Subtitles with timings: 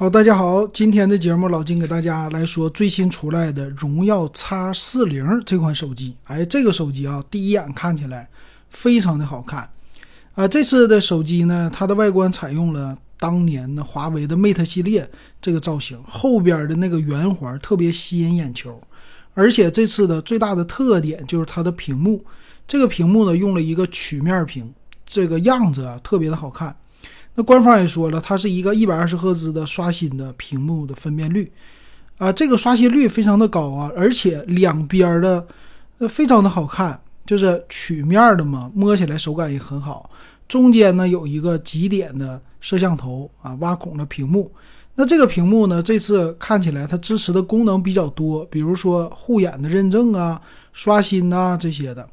[0.00, 6.16] 好，大家好，今天的节目老金给大家来说最新出来的荣耀 X 四零这款手机。
[6.24, 8.26] 哎，这个手机啊，第一眼看起来
[8.70, 9.68] 非常的好看。
[10.34, 15.06] 啊，这次的手机呢，它的外观采用了当年的华为的 Mate 系列
[15.38, 18.80] 这个造型，后边的那个圆环特别吸引眼球。
[19.34, 22.24] 而且这次的最大的特点就是它的屏幕，
[22.66, 24.72] 这个屏幕呢用了一个曲面屏，
[25.04, 26.74] 这个样子啊特别的好看。
[27.42, 31.50] 官方也说了，它是一个一百二十赫兹的刷新的屏幕的分辨率，
[32.18, 35.46] 啊，这个刷新率非常的高啊，而且两边的
[35.98, 40.10] 呃非常的好看，就是曲面的嘛，摸起来手感也很好。
[40.48, 44.50] 中间呢有一个极点的摄像头啊，挖孔的屏幕。
[44.96, 50.40] 那这个屏幕呢，这次看起来它支持的功能比较多，比如说护眼的认证啊、
[50.72, 52.06] 刷新啊这些的。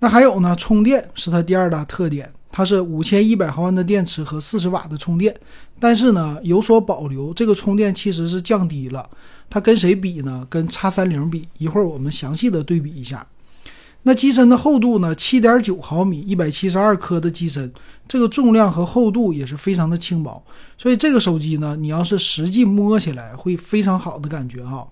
[0.00, 2.32] 那还有呢，充电是它第二大特点。
[2.58, 5.32] 它是五千一百毫安的电池和四十瓦的充电，
[5.78, 9.08] 但是呢有所保留，这个充电其实是降低了。
[9.48, 10.44] 它跟谁比呢？
[10.50, 11.46] 跟叉三零比。
[11.58, 13.24] 一会儿我们详细的对比一下。
[14.02, 15.14] 那机身的厚度呢？
[15.14, 17.72] 七点九毫米，一百七十二克的机身，
[18.08, 20.42] 这个重量和厚度也是非常的轻薄。
[20.76, 24.84] 所以这个手机呢，你要是实际摸起来会非常好的感觉哈。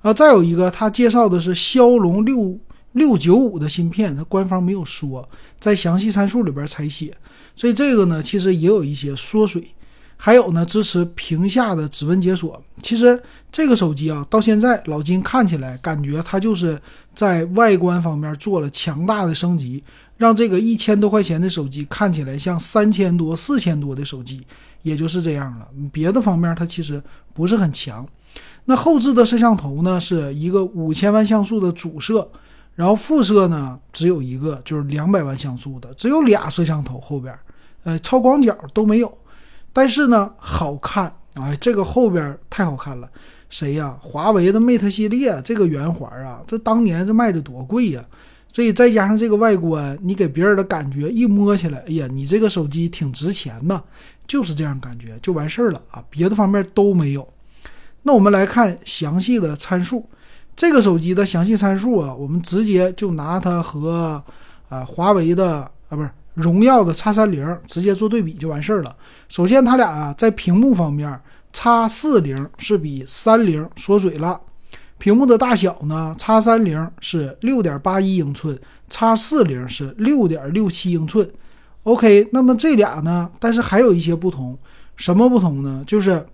[0.00, 2.58] 啊，再有一个，它介绍的是骁龙六。
[2.96, 5.28] 六九五的芯片，它官方没有说，
[5.60, 7.14] 在详细参数里边才写，
[7.54, 9.68] 所以这个呢，其实也有一些缩水。
[10.18, 12.58] 还有呢，支持屏下的指纹解锁。
[12.80, 16.80] 其实这个手机啊，到现在老金看起来感觉它就是
[17.14, 19.84] 在外观方面做了强大的升级，
[20.16, 24.40] 让这个一千多块钱的手机看起来像三千多、四千多的手机，
[24.80, 25.68] 也就是这样了。
[25.92, 27.02] 别的方面它其实
[27.34, 28.08] 不是很强。
[28.64, 32.26] 那后置的摄像头呢，是一个五千万像素的主摄。
[32.76, 37.36] 然后副摄呢，只有一个，就是两百万像素的，只有俩摄像头后边，
[37.82, 39.18] 呃，超广角都没有。
[39.72, 43.10] 但是呢，好看，哎，这个后边太好看了。
[43.48, 43.96] 谁呀？
[44.00, 48.04] 华为的 Mate 系列这个圆环啊，这当年这卖的多贵呀！
[48.52, 53.82] 所以再加上这个外观，你给别人的感觉一摸起来，哎呀，你这个手机挺值钱呐，
[54.26, 57.26] 就是这样感觉就完事儿了啊，别的方面都没有。
[58.02, 60.06] 那我们来看详细的参数。
[60.56, 64.22] 这个手机的详细参数啊，我们直接就拿它和
[64.70, 65.58] 啊华为的
[65.90, 68.96] 啊不是荣耀的 X 三零直接做对比就完事儿了。
[69.28, 71.20] 首先，它俩啊在屏幕方面
[71.52, 74.40] ，X 四零是比三零缩水了。
[74.96, 78.58] 屏幕的大小呢，X 三零是六点八一英寸
[78.88, 81.30] ，X 四零是六点六七英寸。
[81.82, 84.58] OK，那么这俩呢，但是还有一些不同，
[84.96, 85.84] 什么不同呢？
[85.86, 86.24] 就是。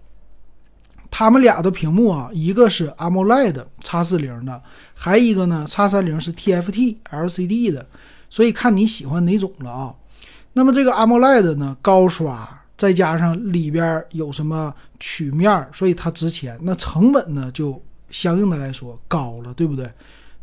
[1.15, 4.63] 他们俩的屏幕啊，一个是 AMOLED X 四零的，
[4.95, 7.87] 还一个呢 X 三零是 TFT LCD 的，
[8.31, 9.95] 所以看你喜欢哪种了啊。
[10.55, 16.59] 那么这个 AMOLED 呢，高刷，再加上里边有什么曲面，所以它值钱。
[16.63, 19.89] 那成本呢，就相应的来说高了，对不对？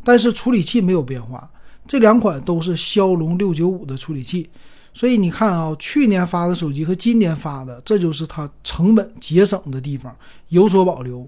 [0.04, 1.50] 但是处理器没有变化，
[1.88, 4.48] 这两款都是骁龙六九五的处理器。
[4.92, 10.14] 所以你看啊，去年发的手机和今年发的，这就是它成本节省的地方，
[10.48, 11.26] 有所保留。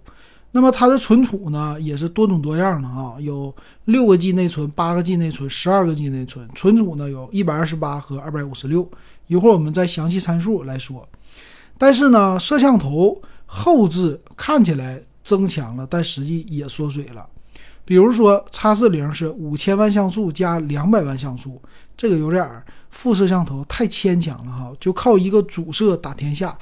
[0.54, 3.54] 那么它的存储呢，也是多种多样的啊，有
[3.86, 6.46] 六个 G 内存、八个 G 内存、十二个 G 内存。
[6.54, 8.86] 存储呢有一百二十八和二百五十六。
[9.28, 11.08] 一会儿我们再详细参数来说。
[11.78, 17.26] 但是呢，摄像头后置看起来增强了，但实际也缩水了。
[17.84, 21.60] 比如说，X 四零是五千万像素加两百万像素，
[21.96, 26.56] 这个有点儿副摄像头太牵强了哈，就靠一个主摄打天下。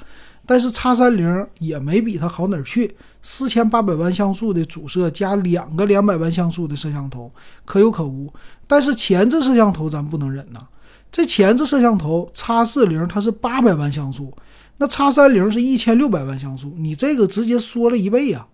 [0.46, 7.30] 但是 X 三零也没比它好哪儿去，四千八百万像素的主摄加两个两百万像素的摄像头，
[7.64, 8.32] 可有可无。
[8.66, 10.66] 但是前置摄像头咱不能忍呐，
[11.12, 14.34] 这前置摄像头 X 四零它是八百万像素，
[14.78, 18.46] 那 X 三零是一千六百万像素，你这个直接缩了一倍呀。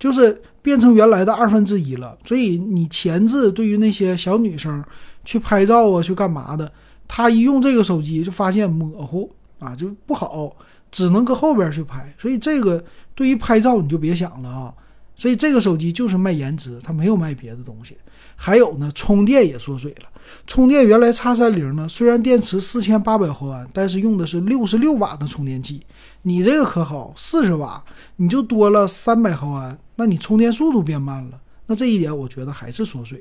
[0.00, 4.82] 就是变成原来的二分之一了，所以你前置对于那些小女生
[5.24, 6.72] 去拍照啊，去干嘛的，
[7.06, 10.56] 她一用这个手机就发现模糊啊，就不好，
[10.90, 12.12] 只能搁后边去拍。
[12.18, 12.82] 所以这个
[13.14, 14.74] 对于拍照你就别想了啊。
[15.20, 17.94] 所以这个手机就是卖颜值，它没有卖别的东西。
[18.36, 20.08] 还有呢，充电也缩水了。
[20.46, 25.84] 充电原来叉三零呢，虽然电池四千八百毫安，但是用的是六十六瓦的充电器。
[26.22, 27.84] 你这个可好，四十瓦
[28.16, 31.38] 你就多了三百毫安，那你充电速度变慢了。
[31.66, 33.20] 那这一点我觉得还是缩水。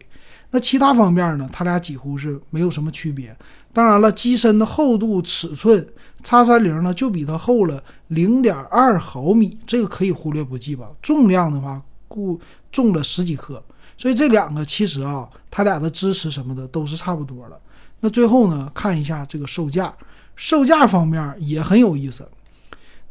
[0.51, 3.35] 那其他方面呢，它俩几乎是没有什么区别。
[3.73, 5.85] 当然了，机身的厚度尺寸，
[6.23, 10.89] 叉三零呢就比它厚了零点二毫米，这个可以忽略不计吧。
[11.01, 12.37] 重量的话，固
[12.69, 13.63] 重了十几克。
[13.97, 17.57] 所以这两个其实啊，它俩的支持什么的都是差不多的。
[18.01, 19.93] 那最后呢，看一下这个售价，
[20.35, 22.27] 售价方面也很有意思。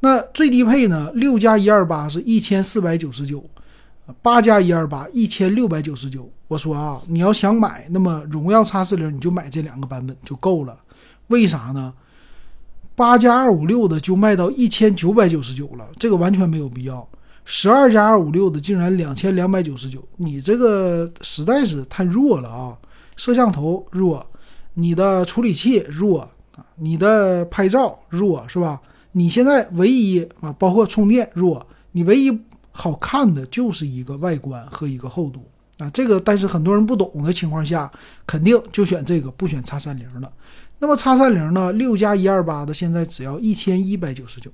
[0.00, 1.11] 那最低配呢？
[1.15, 3.45] 六加一二八是一千四百九十九，
[4.23, 6.31] 八加一二八一千六百九十九。
[6.47, 10.79] 我说啊，你要想买，那么荣耀 X 四零你就买这两个版本就够了。
[11.27, 11.93] 为啥呢？
[12.95, 17.06] 八加二五六的就卖到一千九百九十九了，这个完全没有必要。
[17.50, 22.77] 十二加二五六的竟然两千两百九十九，你这个实在是太弱了啊！
[23.17, 24.25] 摄像头弱，
[24.75, 26.21] 你的处理器弱
[26.55, 28.79] 啊，你的拍照弱是吧？
[29.12, 32.39] 你现在唯一啊，包括充电弱，你唯一
[32.71, 35.43] 好看的就是一个外观和一个厚度
[35.79, 35.89] 啊。
[35.89, 37.91] 这个但是很多人不懂的情况下，
[38.27, 40.31] 肯定就选这个，不选叉三零了。
[40.79, 41.73] 那么叉三零呢？
[41.73, 44.50] 六加一二八的现在只要一千一百九十九，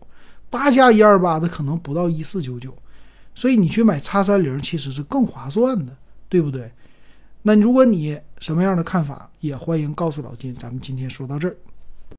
[0.48, 2.72] 八加一二八的可能不到一四九九，
[3.34, 5.96] 所以你去买叉三零其实是更划算的，
[6.28, 6.70] 对不对？
[7.42, 10.54] 那如果你什么样的看法，也欢迎告诉老金。
[10.54, 11.56] 咱们今天说到这儿。